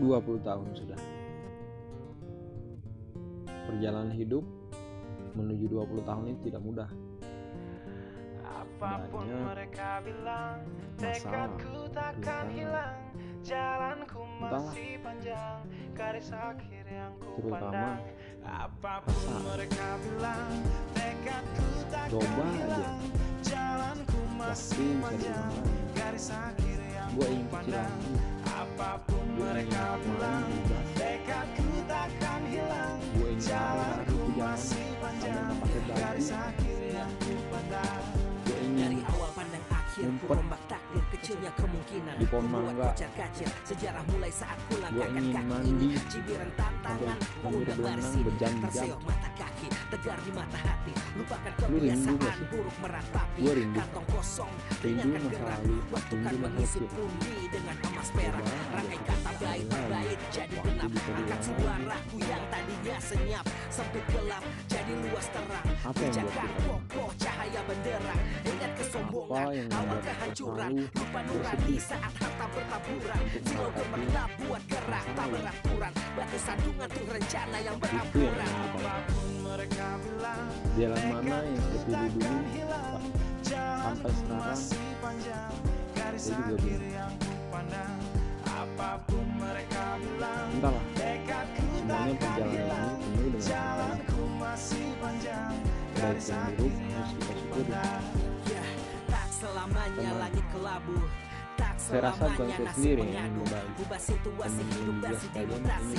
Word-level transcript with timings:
20 0.00 0.40
tahun 0.48 0.66
sudah 0.72 1.00
perjalanan 3.68 4.10
hidup 4.10 4.42
menuju 5.36 5.70
20 5.70 6.08
tahun 6.08 6.24
ini 6.26 6.38
tidak 6.42 6.62
mudah 6.64 6.90
Apa 8.80 9.04
pun 9.12 9.28
banyak 9.28 9.44
mereka 9.44 10.00
bilang, 10.00 10.64
tekadku 10.96 11.84
takkan 11.92 12.48
hilang. 12.48 12.96
Jalanku 13.40 14.24
Entahlah. 14.24 14.72
masih 14.72 14.96
panjang, 15.04 15.58
garis 15.92 16.28
akhir 16.32 16.84
yang 16.88 17.12
ku 17.20 17.44
Terutama 17.44 17.60
pandang. 17.60 18.00
Apa 18.40 18.94
pun 19.04 19.32
mereka 19.52 19.86
bilang, 20.00 20.48
tekadku 20.96 21.68
takkan 21.92 22.12
Coba 22.16 22.40
aja. 22.40 22.52
hilang. 22.56 22.98
Jalanku 23.40 24.20
masih 24.36 24.48
Pasti 24.48 24.86
panjang, 25.04 25.52
garis 25.92 26.28
akhir 26.32 26.78
yang 26.88 27.10
ku 27.12 27.24
pandang. 27.52 27.96
Apa 28.48 28.90
pun 29.04 29.09
garis 35.88 36.28
akhir 36.34 36.78
yang 36.92 37.10
Dari 38.70 39.00
awal 39.12 39.30
pandang 39.36 39.64
akhir 39.72 40.04
ku 40.04 40.06
Ngumpet. 40.06 40.36
rombak 40.40 40.62
takdir 40.70 41.04
kecilnya 41.12 41.50
kemungkinan. 41.58 42.14
Di 42.16 42.26
pohon 42.28 42.46
mangga. 42.48 42.92
kocar 42.92 43.10
kacir 43.18 43.48
Sejarah 43.66 44.04
mulai 44.08 44.32
saat 44.32 44.56
ku 44.68 44.74
langkahkan 44.80 45.24
kaki. 45.26 45.48
mandi. 45.48 45.70
ini 45.70 45.88
Cibiran 46.08 46.50
tantangan 46.56 47.18
Pemuda 47.42 47.74
baris 47.76 48.04
berenang 48.04 48.14
ini 48.14 48.22
berjam-jam. 48.30 48.62
Terseok 48.70 49.00
mata 49.04 49.30
kaki 49.36 49.68
Tegar 49.90 50.18
di 50.22 50.30
mata 50.32 50.58
hati. 50.60 50.92
Lupakan 51.18 51.52
kebiasaan 51.58 52.38
buruk 52.48 52.76
meratapi. 52.80 53.40
Kantong 53.74 54.06
kosong 54.14 54.52
Ringankan 54.80 55.22
gerak 55.28 55.60
Waktu 55.90 56.14
kan 56.22 56.34
mengisi 56.38 56.78
pundi 56.86 57.36
Dengan 57.50 57.76
emas 57.90 58.08
perak. 58.14 58.44
Rangkai 58.70 59.00
kata 59.04 59.30
baik 59.42 59.64
berbait 59.68 60.18
Jadi 60.30 60.56
genap 60.62 60.92
Angkat 61.10 61.40
suaraku 61.42 62.16
yang 62.24 62.44
tadinya 62.48 62.96
senyap. 63.02 63.44
Sempit 63.68 64.04
gelap. 64.14 64.42
Jadi 64.70 64.92
luas 65.06 65.26
terang 65.34 65.49
Apa 65.80 66.00
yang 66.04 66.12
kita? 66.12 66.44
Kokoh 66.60 67.10
cahaya 67.16 67.60
benderang. 67.64 68.20
Ingat 68.44 68.72
kesombongan 68.76 69.32
Apa 69.32 69.56
yang 69.56 69.68
Awal 69.72 69.98
kehancuran. 70.04 70.70
selalu 70.76 70.96
Lupa 71.00 71.20
nurani 71.24 71.76
saat 71.80 72.12
harta 72.20 72.46
bertaburan. 72.52 73.20
Untuk 73.24 73.42
Silau 73.48 73.70
gemerlap 73.72 74.30
buat 74.44 74.62
gerak 74.68 75.04
tak 75.16 75.26
beraturan. 75.32 75.92
Batu 76.16 76.38
sandungan 76.44 76.88
tuh 76.92 77.04
rencana 77.08 77.58
yang 77.64 77.76
itu 77.80 77.88
yang 77.96 78.08
berampuran 78.12 78.50
kita 78.50 78.60
Apa 78.60 78.94
pun 79.08 79.30
mereka 79.40 79.86
bilang, 80.04 80.44
jalan 80.76 81.02
mana 81.10 81.36
yang 81.48 81.66
seperti 81.72 82.18
dulu 82.20 82.40
sampai 83.80 84.12
sekarang 84.12 84.44
Masih 84.52 84.90
panjang, 85.00 85.52
garis 85.96 86.20
saya 86.20 86.36
juga 86.36 86.54
akhir 86.60 86.60
bingung. 86.60 86.92
yang 86.92 87.12
ku 87.16 87.32
pandang. 87.50 87.98
Apa 88.50 88.90
pun 89.08 89.24
mereka 89.40 89.84
bilang, 89.96 90.46
entahlah. 90.52 90.84
semuanya 91.80 92.14
perjalanan 92.20 92.96
ini 93.00 93.28
penuh 93.32 93.32
dengan 93.32 93.79
baik 96.10 96.26
dan 96.26 96.50
buruk 96.58 96.74
harus 96.90 97.12
kita 97.14 97.34
syukuri 97.38 97.70
Teman. 97.70 98.02
Saya 101.80 102.00
rasa 102.06 102.24
bukan 102.30 102.48
saya 102.50 102.70
sendiri 102.76 103.04
yang 103.10 103.30
ingin 103.34 103.96
situasi 103.98 104.62
Teman-teman 104.68 104.78
juga 104.84 105.08
sekalian 105.16 105.62
ingin. 105.64 105.98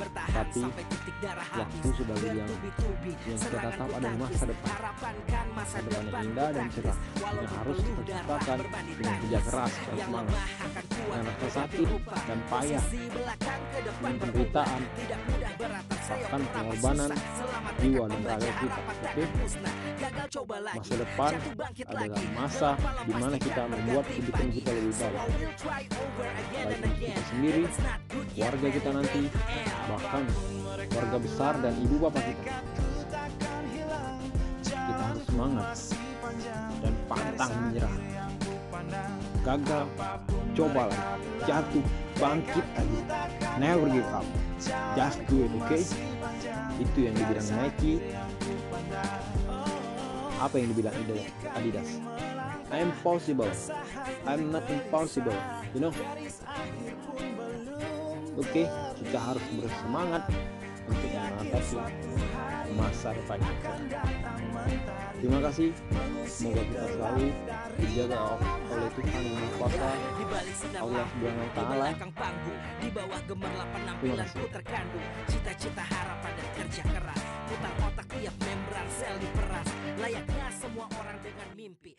Tapi, 0.00 0.60
sampai 0.64 0.84
titik 0.88 1.16
darah 1.20 1.48
waktu 1.52 1.88
sudah. 1.92 2.16
Bertubi-tubi 2.16 3.12
Yang 3.28 3.38
kita 3.44 3.58
tatap 3.60 3.88
ku 3.90 3.96
adalah 4.00 4.16
masa 4.16 4.44
depan. 4.48 4.72
Kan 5.28 5.46
masa 5.52 5.78
depan 5.84 6.04
yang 6.08 6.24
indah 6.24 6.48
dan 6.56 6.66
cerah. 6.72 6.96
Yang 7.20 7.50
harus 7.52 7.78
kita 7.84 8.02
ciptakan 8.08 8.58
dengan 8.96 9.14
kerja 9.20 9.40
keras 9.44 9.72
dan 9.76 9.96
semangat. 10.00 10.40
Dengan 10.90 11.24
rasa 11.28 11.48
sakit 11.52 11.88
dan 12.08 12.38
payah. 12.48 12.80
Posisi 12.80 13.02
belakang 13.12 13.60
ke 13.60 13.78
depan 13.84 14.10
Dengan 14.10 14.20
penderitaan. 14.24 14.80
Bahkan 16.10 16.42
pengorbanan 16.50 17.10
jiwa 17.78 18.04
dan 18.10 18.22
raga 18.26 18.50
kita, 18.58 18.80
oke? 18.82 19.24
Masa 20.50 20.94
depan 20.98 21.30
adalah 21.86 22.26
masa 22.34 22.70
di 23.06 23.12
mana 23.14 23.36
kita 23.38 23.62
membuat 23.70 24.04
kehidupan 24.10 24.46
kita 24.50 24.70
lebih 24.74 24.94
baik. 24.98 25.18
Baik 25.60 25.88
kita 26.98 27.20
sendiri, 27.30 27.62
man, 28.34 28.68
kita 28.74 28.90
nanti, 28.90 29.22
bahkan 29.90 30.22
keluarga 30.86 31.18
besar 31.18 31.52
dan 31.58 31.74
ibu 31.82 31.96
bapak 31.98 32.22
kita. 32.30 32.54
Kita 34.70 35.02
harus 35.02 35.24
semangat 35.26 35.76
dan 36.78 36.94
pantang 37.10 37.52
menyerah. 37.66 37.96
Gagal, 39.40 39.86
coba 40.54 40.82
lagi, 40.92 41.06
jatuh, 41.48 41.84
bangkit 42.20 42.66
lagi. 42.76 42.98
Never 43.58 43.88
give 43.90 44.10
up. 44.14 44.26
Just 44.94 45.18
do 45.26 45.48
it, 45.48 45.52
okay? 45.64 45.82
Itu 46.78 46.98
yang 47.08 47.14
dibilang 47.16 47.48
Nike. 47.56 47.94
Apa 50.40 50.54
yang 50.56 50.68
dibilang 50.72 50.94
Adidas? 50.96 51.24
Adidas. 51.52 51.90
I 52.70 52.86
am 52.86 52.92
possible. 53.02 53.50
I'm 54.24 54.54
not 54.54 54.64
impossible. 54.70 55.34
You 55.74 55.80
know? 55.88 55.92
Oke, 58.40 58.64
kita 58.96 59.18
harus 59.20 59.44
bersemangat 59.52 60.24
untuk 60.88 61.10
menghadapi 61.12 61.76
masa 62.72 63.12
depan 63.12 63.36
kita. 63.36 63.72
Terima 65.20 65.38
kasih. 65.44 65.68
Semoga 66.24 66.62
kita 66.64 66.86
selalu 66.88 67.26
dijaga 67.76 68.40
oleh 68.40 68.88
Tuhan 68.96 69.22
yang 69.28 69.36
Maha 69.36 69.48
Kuasa. 69.60 69.88
Allah 70.80 71.04
Subhanahu 71.12 71.44
wa 71.44 71.52
Ta'ala. 71.52 71.88
di 72.80 72.88
bawah 72.88 73.20
gemerlap 73.28 73.68
penampilanku 73.76 74.44
terkandung 74.48 75.06
cita-cita 75.28 75.84
harapan 75.84 76.32
dan 76.32 76.48
kerja 76.64 76.82
keras. 76.88 77.20
Putar 77.44 77.72
otak 77.92 78.06
tiap 78.08 78.34
membran 78.40 78.88
sel 78.88 79.16
diperas. 79.20 79.68
Layaknya 80.00 80.46
semua 80.56 80.86
orang 80.96 81.18
dengan 81.20 81.48
mimpi. 81.52 81.89